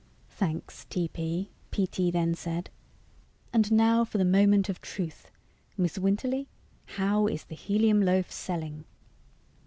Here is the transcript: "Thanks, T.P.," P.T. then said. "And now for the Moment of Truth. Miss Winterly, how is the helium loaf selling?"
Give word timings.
"Thanks, 0.31 0.85
T.P.," 0.85 1.51
P.T. 1.69 2.09
then 2.09 2.33
said. 2.33 2.71
"And 3.53 3.71
now 3.71 4.03
for 4.03 4.17
the 4.17 4.25
Moment 4.25 4.67
of 4.67 4.81
Truth. 4.81 5.29
Miss 5.77 5.99
Winterly, 5.99 6.47
how 6.97 7.27
is 7.27 7.43
the 7.43 7.53
helium 7.55 8.01
loaf 8.01 8.31
selling?" 8.31 8.85